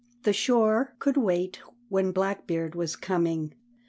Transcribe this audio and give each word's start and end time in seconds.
The 0.23 0.33
shore 0.33 0.95
could 0.97 1.15
wait 1.15 1.61
when 1.89 2.11
Blackbeard 2.11 2.73
was 2.73 2.95
coming. 2.95 3.53